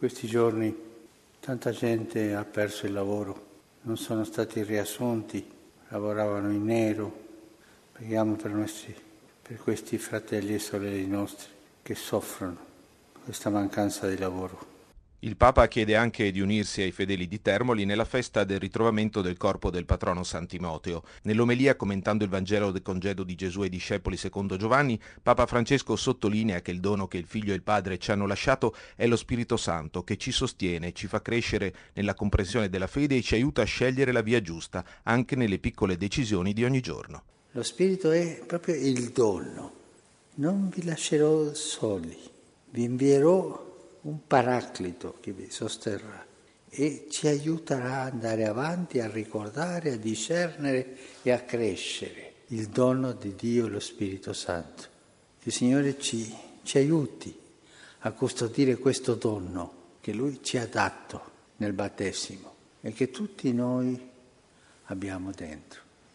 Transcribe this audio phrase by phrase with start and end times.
[0.00, 0.74] Questi giorni
[1.40, 3.48] tanta gente ha perso il lavoro,
[3.82, 5.46] non sono stati riassunti,
[5.88, 7.14] lavoravano in nero.
[7.92, 8.96] Preghiamo per, nostri,
[9.42, 11.50] per questi fratelli e sorelle nostri
[11.82, 12.56] che soffrono
[13.24, 14.69] questa mancanza di lavoro.
[15.22, 19.36] Il Papa chiede anche di unirsi ai fedeli di Termoli nella festa del ritrovamento del
[19.36, 21.02] corpo del patrono San Timoteo.
[21.24, 26.62] Nell'omelia, commentando il Vangelo del congedo di Gesù e discepoli secondo Giovanni, Papa Francesco sottolinea
[26.62, 29.58] che il dono che il Figlio e il Padre ci hanno lasciato è lo Spirito
[29.58, 33.66] Santo, che ci sostiene, ci fa crescere nella comprensione della fede e ci aiuta a
[33.66, 37.24] scegliere la via giusta, anche nelle piccole decisioni di ogni giorno.
[37.50, 39.72] Lo Spirito è proprio il dono.
[40.36, 42.16] Non vi lascerò soli,
[42.70, 43.68] vi invierò
[44.02, 46.26] un paraclito che vi sosterrà
[46.68, 53.12] e ci aiuterà ad andare avanti, a ricordare, a discernere e a crescere il dono
[53.12, 54.84] di Dio, lo Spirito Santo.
[55.42, 57.36] Il Signore ci, ci aiuti
[58.00, 64.08] a custodire questo dono che Lui ci ha dato nel battesimo e che tutti noi
[64.84, 65.89] abbiamo dentro.